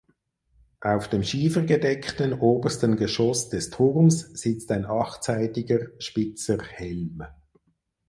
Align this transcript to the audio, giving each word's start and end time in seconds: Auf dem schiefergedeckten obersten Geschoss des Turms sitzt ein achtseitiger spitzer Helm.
Auf 0.79 1.09
dem 1.09 1.21
schiefergedeckten 1.23 2.33
obersten 2.33 2.97
Geschoss 2.97 3.49
des 3.49 3.69
Turms 3.69 4.17
sitzt 4.33 4.71
ein 4.71 4.87
achtseitiger 4.87 5.89
spitzer 5.99 6.57
Helm. 6.59 7.21